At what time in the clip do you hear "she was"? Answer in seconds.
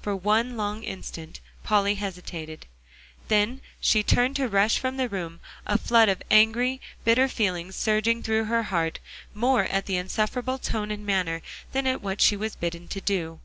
12.22-12.56